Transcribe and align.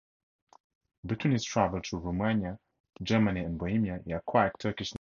Between 1.05 1.33
his 1.33 1.43
travels 1.45 1.87
through 1.89 1.99
Rumania, 2.01 2.57
Germany 3.03 3.41
and 3.41 3.59
Bohemia 3.59 3.99
he 4.03 4.13
acquired 4.13 4.53
Turkish 4.57 4.87
nationality. 4.87 4.89